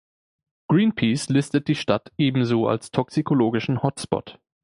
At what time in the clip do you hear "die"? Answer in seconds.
1.67-1.75